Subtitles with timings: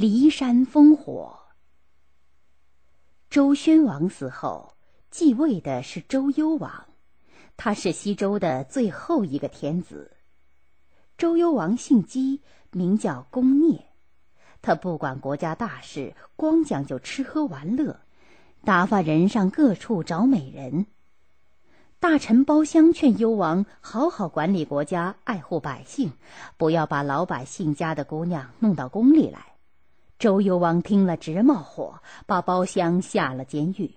[0.00, 1.40] 骊山烽火。
[3.28, 4.72] 周宣王死后，
[5.10, 6.86] 继位的是周幽王，
[7.58, 10.16] 他是西周的最后一个天子。
[11.18, 12.40] 周幽王姓姬，
[12.70, 13.84] 名叫公聂，
[14.62, 18.00] 他不管国家大事，光讲究吃喝玩乐，
[18.64, 20.86] 打发人上各处找美人。
[21.98, 26.12] 大臣包厢劝幽王好好管理国家，爱护百姓，
[26.56, 29.49] 不要把老百姓家的姑娘弄到宫里来。
[30.20, 33.94] 周幽王听了直冒火，把包厢下了监狱。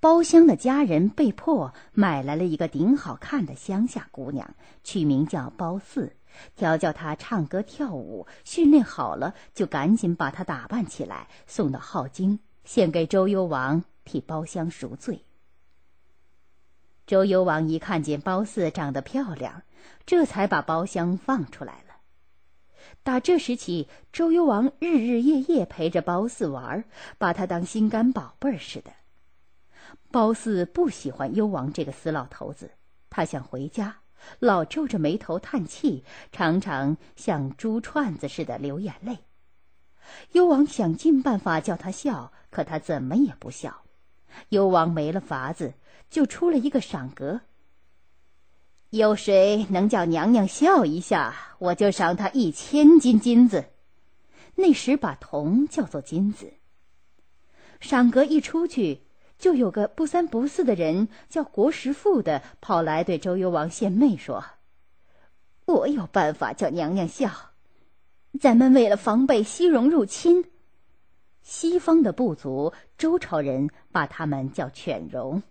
[0.00, 6.10] 包厢的家人被迫买来了一个顶好看的乡下姑娘，取名叫褒姒，
[6.56, 15.22] 调教她唱歌跳舞，训练好了就赶紧把她打扮起来，送到镐京，献给周幽王替包厢赎罪。
[17.06, 19.62] 周幽王一看见褒姒长得漂亮，
[20.04, 21.89] 这才把包厢放出来了。
[23.02, 26.84] 打这时起，周幽王日日夜夜陪着褒姒玩，
[27.18, 28.90] 把她当心肝宝贝儿似的。
[30.10, 32.70] 褒姒不喜欢幽王这个死老头子，
[33.08, 33.96] 他想回家，
[34.38, 39.18] 老皱着眉头叹气，常常像猪串子似的流眼泪。
[40.32, 43.82] 幽王想尽办法叫他笑，可他怎么也不笑。
[44.50, 45.74] 幽王没了法子。
[46.10, 47.40] 就出了一个赏格。
[48.90, 53.66] 有谁能叫娘娘笑一下，我就赏他一千斤金子。
[54.56, 56.52] 那时把铜叫做金子。
[57.80, 59.02] 赏格一出去，
[59.38, 64.44] 就有个不三不四的人叫国师傅的跑来对周幽王献媚说
[65.66, 67.30] ：“我有办法叫娘娘笑。
[68.40, 70.44] 咱们为了防备西戎入侵，
[71.42, 75.44] 西方的部族周朝人把他们叫犬戎。”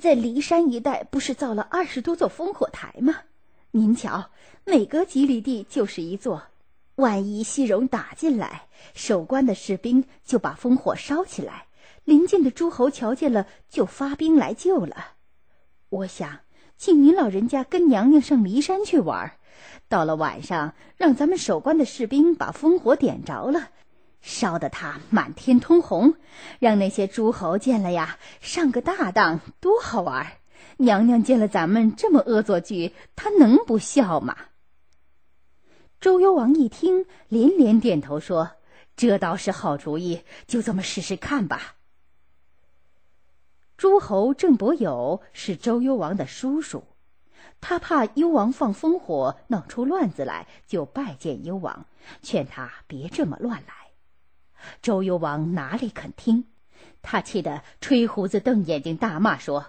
[0.00, 3.14] 在骊山一带，不是造了二十多座烽火台吗？
[3.72, 4.30] 您瞧，
[4.64, 6.42] 每隔几里地就是一座。
[6.96, 8.62] 万一西戎打进来，
[8.94, 11.66] 守关的士兵就把烽火烧起来，
[12.04, 14.96] 邻近的诸侯瞧见了，就发兵来救了。
[15.88, 16.40] 我想，
[16.76, 19.32] 请您老人家跟娘娘上骊山去玩，
[19.88, 23.70] 到了晚上，让咱们守关的士兵把烽火点着了。
[24.20, 26.14] 烧得他满天通红，
[26.58, 30.26] 让那些诸侯见了呀，上个大当，多好玩！
[30.76, 34.36] 娘娘见了咱们这么恶作剧，她能不笑吗？
[36.00, 38.52] 周幽王一听，连连点头说
[38.96, 41.76] ：“这倒是好主意，就这么试试看吧。”
[43.76, 46.84] 诸侯郑伯友是周幽王的叔叔，
[47.60, 51.86] 他怕幽王放烽火闹出乱子来，就拜见幽王，
[52.22, 53.79] 劝他别这么乱来。
[54.82, 56.44] 周幽王哪里肯听？
[57.02, 59.66] 他气得吹胡子瞪眼睛，大骂说：“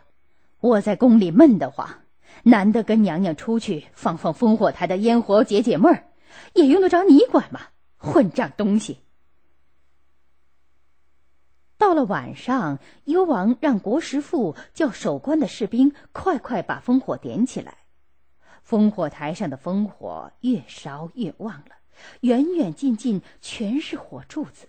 [0.59, 2.01] 我在宫里闷得慌，
[2.43, 6.07] 难得跟娘娘出去放放烽火台的烟火解解闷儿，
[6.53, 7.61] 也用得着你管吗？
[7.97, 8.99] 混账东西！”
[11.77, 17.77] 到了晚上，幽王让国师傅叫守关的士兵快快把烽火点起来。
[18.67, 21.75] 烽火台上的烽火越烧越旺了，
[22.19, 24.67] 远远近近全是火柱子。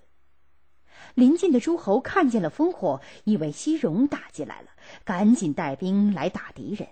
[1.14, 4.68] 邻近的诸侯看见了烽火，以为西戎打进来了，
[5.04, 6.88] 赶紧带兵来打敌人。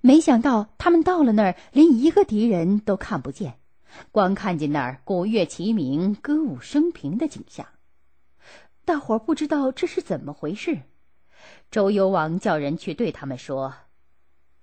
[0.00, 3.54] 没想到他们到了那儿，连一个敌人都看不见，
[4.12, 7.66] 光看见那儿鼓乐齐鸣、歌舞升平的景象。
[8.84, 10.80] 大伙儿不知道这是怎么回事。
[11.70, 13.72] 周幽王叫人去对他们说：“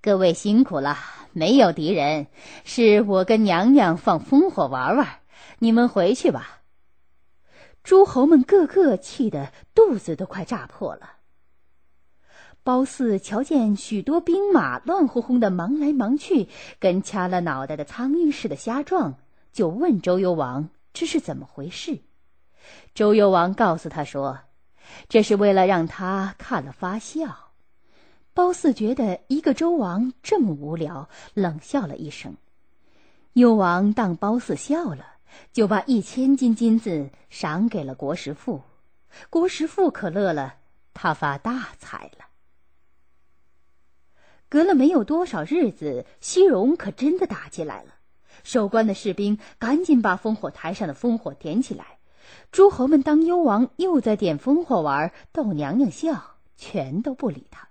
[0.01, 0.97] 各位辛苦了，
[1.33, 2.27] 没有敌人，
[2.63, 5.07] 是我跟娘娘放烽火玩玩，
[5.57, 6.60] 你们回去吧。”
[7.84, 11.18] 诸侯们个个气得肚子都快炸破了。
[12.64, 16.47] 褒姒瞧见许多兵马乱哄哄的忙来忙去，
[16.80, 19.16] 跟掐了脑袋的苍蝇似的瞎撞，
[19.52, 22.02] 就问周幽王这是怎么回事。
[22.94, 24.40] 周幽王告诉他说
[25.09, 27.52] ：“这是为了让他看了发笑。”
[28.36, 32.36] 褒姒觉得一个周王这么无聊，冷笑了一声。
[33.34, 35.06] 幽王当褒姒笑了。
[35.52, 38.62] 就把一千斤金子赏给了国师傅，
[39.30, 40.56] 国师傅可乐了，
[40.94, 42.25] 他发大财了。
[44.50, 47.95] 隔了没有多少日子，西戎可真的打进来了，
[48.44, 52.00] 守关的士兵赶紧把烽火台上的烽火点起来，
[52.51, 57.69] 诸侯们当幽王又在点烽火玩逗娘娘笑，全都不理他。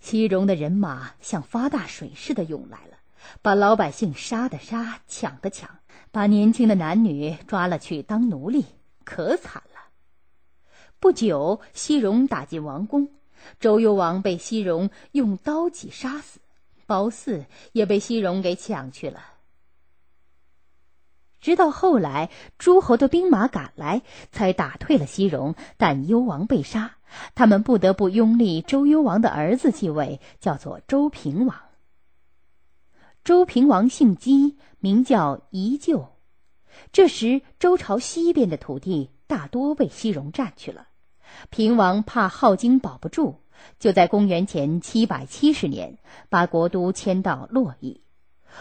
[0.00, 2.98] 西戎的人马像发大水似的涌来了，
[3.40, 5.78] 把老百姓杀的杀，抢的抢。
[6.10, 8.64] 把年轻的男女抓了去当奴隶，
[9.04, 9.80] 可惨了。
[11.00, 13.08] 不久，西戎打进王宫，
[13.58, 16.40] 周幽王被西戎用刀戟杀死，
[16.86, 19.20] 褒姒也被西戎给抢去了。
[21.40, 25.56] 直到后来诸侯的兵马赶来，才打退了西戎。
[25.76, 26.98] 但幽王被杀，
[27.34, 31.56] 他们不得不拥立周幽王的儿子继位，叫做周平王。
[33.24, 36.08] 周平王姓姬，名叫宜臼。
[36.90, 40.88] 这时，周朝西边的土地大多被西戎占去了。
[41.48, 43.36] 平王怕镐京保不住，
[43.78, 45.98] 就在公元前七百七十年
[46.30, 48.02] 把国都迁到洛邑。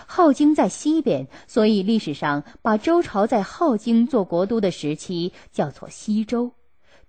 [0.08, 6.52] 镐京在西边，所以历史上把周朝在镐京做国都的时期叫做西周。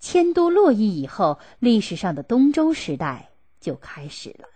[0.01, 3.29] 迁都洛邑以后，历史上的东周时代
[3.61, 4.49] 就开始了。